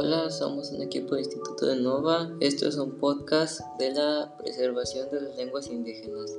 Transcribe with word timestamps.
Hola, 0.00 0.30
somos 0.30 0.70
un 0.70 0.82
equipo 0.82 1.16
del 1.16 1.24
Instituto 1.24 1.66
de 1.66 1.74
Nova. 1.74 2.30
Esto 2.38 2.68
es 2.68 2.76
un 2.76 2.98
podcast 2.98 3.62
de 3.80 3.92
la 3.92 4.32
preservación 4.38 5.10
de 5.10 5.22
las 5.22 5.36
lenguas 5.36 5.66
indígenas. 5.66 6.38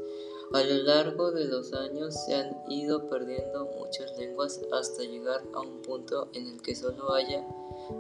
A 0.54 0.63
lo 0.63 0.84
largo 0.84 1.34
de 1.34 1.43
los 1.43 1.73
años 1.73 2.16
se 2.25 2.36
han 2.36 2.55
ido 2.70 3.09
perdiendo 3.09 3.70
muchas 3.77 4.18
lenguas 4.18 4.61
hasta 4.71 5.04
llegar 5.04 5.41
a 5.54 5.59
un 5.59 5.82
punto 5.82 6.30
en 6.36 6.48
el 6.48 6.61
que 6.61 6.73
solo 6.73 7.14
haya 7.14 7.45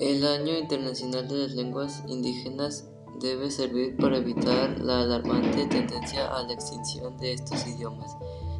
El 0.00 0.26
Año 0.26 0.58
Internacional 0.58 1.28
de 1.28 1.38
las 1.38 1.54
Lenguas 1.54 2.02
Indígenas 2.08 2.88
debe 3.20 3.50
servir 3.50 3.96
para 3.96 4.18
evitar 4.18 4.78
la 4.80 5.02
alarmante 5.02 5.66
tendencia 5.66 6.26
a 6.26 6.42
la 6.42 6.52
extinción 6.52 7.16
de 7.18 7.34
estos 7.34 7.64
idiomas. 7.66 8.16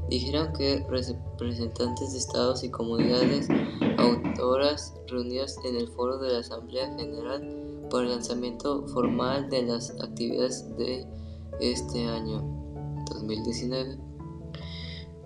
Dijeron 0.09 0.53
que 0.53 0.87
representantes 0.89 2.13
de 2.13 2.19
estados 2.19 2.63
y 2.63 2.71
comunidades 2.71 3.49
autoras 3.99 4.95
reunidas 5.09 5.59
en 5.65 5.77
el 5.77 5.89
foro 5.89 6.19
de 6.19 6.33
la 6.33 6.39
Asamblea 6.39 6.95
General 6.97 7.89
para 7.91 8.05
el 8.05 8.13
lanzamiento 8.13 8.87
formal 8.87 9.51
de 9.51 9.63
las 9.63 9.91
actividades 10.01 10.77
de 10.77 11.05
este 11.61 12.07
año 12.07 12.43
2019. 13.11 13.99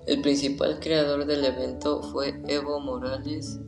El 0.07 0.23
principal 0.23 0.81
creador 0.81 1.27
del 1.27 1.45
evento 1.45 2.03
fue 2.03 2.41
Evo 2.49 2.81
Morales, 2.81 3.61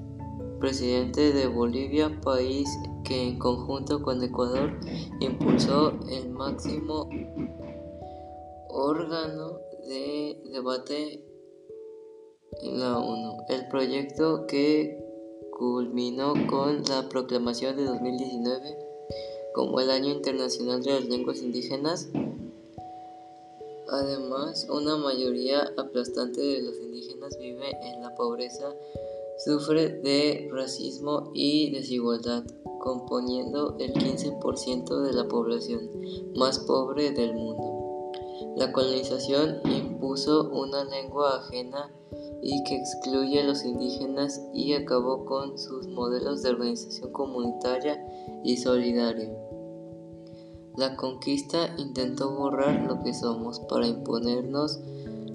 presidente 0.59 1.33
de 1.33 1.47
Bolivia, 1.47 2.21
país 2.23 2.69
que 3.05 3.29
en 3.29 3.39
conjunto 3.39 4.03
con 4.03 4.23
Ecuador 4.23 4.79
impulsó 5.21 5.93
el 6.09 6.31
máximo 6.31 7.09
órgano 8.69 9.59
de 9.87 10.41
debate 10.53 11.25
en 12.63 12.81
la 12.81 12.99
ONU. 12.99 13.39
El 13.49 13.69
proyecto 13.69 14.47
que 14.47 14.99
culminó 15.51 16.35
con 16.49 16.83
la 16.85 17.09
proclamación 17.09 17.77
de 17.77 17.85
2019 17.85 18.79
como 19.55 19.81
el 19.81 19.91
Año 19.91 20.11
Internacional 20.11 20.83
de 20.83 20.93
las 20.93 21.05
Lenguas 21.05 21.43
Indígenas 21.43 22.09
Además, 23.93 24.67
una 24.71 24.97
mayoría 24.97 25.71
aplastante 25.77 26.41
de 26.41 26.63
los 26.63 26.81
indígenas 26.81 27.37
vive 27.39 27.77
en 27.83 28.01
la 28.01 28.15
pobreza, 28.15 28.75
sufre 29.45 29.91
de 29.91 30.49
racismo 30.51 31.31
y 31.35 31.71
desigualdad, 31.73 32.43
componiendo 32.81 33.77
el 33.79 33.93
15% 33.93 35.03
de 35.03 35.13
la 35.13 35.29
población 35.29 35.91
más 36.35 36.61
pobre 36.61 37.11
del 37.11 37.35
mundo. 37.35 38.11
La 38.57 38.73
colonización 38.73 39.61
impuso 39.65 40.49
una 40.49 40.85
lengua 40.85 41.41
ajena 41.41 41.93
y 42.43 42.65
que 42.65 42.77
excluye 42.77 43.41
a 43.41 43.45
los 43.45 43.63
indígenas 43.63 44.41
y 44.55 44.73
acabó 44.73 45.27
con 45.27 45.59
sus 45.59 45.87
modelos 45.89 46.43
de 46.43 46.49
organización 46.49 47.13
comunitaria 47.13 48.03
y 48.43 48.57
solidaria. 48.57 49.31
La 50.77 50.97
conquista 50.97 51.75
intentó 51.77 52.35
borrar 52.35 52.87
lo 52.87 53.03
que 53.03 53.13
somos 53.13 53.61
para 53.61 53.87
imponernos 53.87 54.81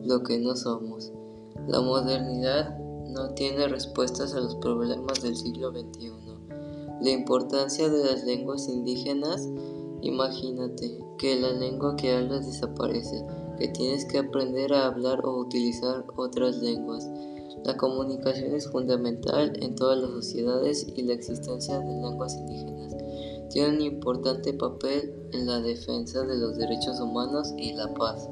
lo 0.04 0.24
que 0.24 0.40
no 0.40 0.56
somos. 0.56 1.12
La 1.68 1.80
modernidad 1.82 2.78
no 3.08 3.30
tiene 3.36 3.68
respuestas 3.68 4.34
a 4.34 4.40
los 4.40 4.56
problemas 4.56 5.22
del 5.22 5.36
siglo 5.36 5.72
XXI. 5.72 6.12
La 7.02 7.12
importancia 7.12 7.90
de 7.90 8.04
las 8.04 8.24
lenguas 8.24 8.68
indígenas, 8.68 9.48
imagínate 10.02 10.98
que 11.20 11.40
la 11.40 11.52
lengua 11.52 11.96
que 11.96 12.14
hablas 12.14 12.48
desaparece, 12.48 13.24
que 13.60 13.68
tienes 13.68 14.06
que 14.06 14.18
aprender 14.18 14.74
a 14.74 14.88
hablar 14.88 15.24
o 15.24 15.38
utilizar 15.38 16.06
otras 16.16 16.58
lenguas. 16.58 17.08
La 17.64 17.78
comunicación 17.78 18.54
es 18.56 18.70
fundamental 18.70 19.54
en 19.62 19.76
todas 19.76 19.98
las 19.98 20.12
sociedades 20.12 20.88
y 20.96 21.04
la 21.04 21.14
existencia 21.14 21.80
de 21.80 22.02
lenguas 22.02 22.36
indígenas 22.36 22.78
tiene 23.50 23.70
un 23.70 23.82
importante 23.82 24.54
papel 24.54 25.14
en 25.32 25.48
la 25.48 25.60
defensa 25.62 26.22
de 26.24 26.38
los 26.38 26.58
derechos 26.58 27.00
humanos 27.00 27.54
y 27.58 27.74
la 27.74 27.94
paz. 27.94 28.30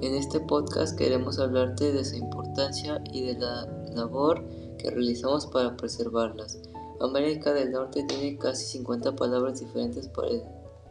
En 0.00 0.14
este 0.14 0.40
podcast 0.40 0.96
queremos 0.96 1.38
hablarte 1.38 1.92
de 1.92 2.04
su 2.04 2.16
importancia 2.16 3.02
y 3.12 3.22
de 3.22 3.34
la 3.34 3.66
labor 3.94 4.44
que 4.78 4.90
realizamos 4.90 5.46
para 5.46 5.76
preservarlas. 5.76 6.60
América 7.00 7.52
del 7.52 7.72
Norte 7.72 8.04
tiene 8.04 8.38
casi 8.38 8.64
50 8.64 9.16
palabras 9.16 9.60
diferentes 9.60 10.08
para 10.08 10.28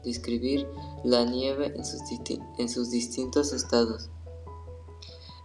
describir 0.03 0.67
la 1.03 1.23
nieve 1.25 1.73
en 1.75 1.85
sus, 1.85 2.01
en 2.57 2.69
sus 2.69 2.91
distintos 2.91 3.53
estados. 3.53 4.09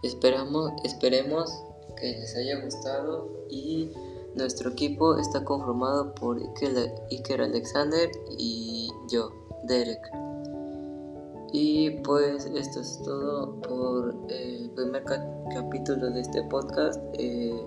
Esperamos, 0.03 0.71
esperemos 0.83 1.63
que 1.99 2.17
les 2.17 2.35
haya 2.35 2.63
gustado 2.63 3.29
y 3.49 3.91
nuestro 4.35 4.71
equipo 4.71 5.17
está 5.17 5.43
conformado 5.43 6.13
por 6.15 6.37
Iker 6.39 7.41
Alexander 7.41 8.09
y 8.37 8.89
yo, 9.09 9.31
Derek. 9.63 10.01
Y 11.51 11.89
pues 12.01 12.45
esto 12.45 12.81
es 12.81 13.01
todo 13.03 13.59
por 13.61 14.15
el 14.29 14.69
primer 14.71 15.03
capítulo 15.53 16.11
de 16.11 16.21
este 16.21 16.43
podcast. 16.43 17.01
Eh, 17.13 17.65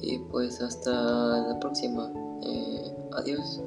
y 0.00 0.18
pues 0.18 0.60
hasta 0.60 0.90
la 0.90 1.58
próxima. 1.60 2.12
Eh, 2.44 2.96
adiós. 3.12 3.62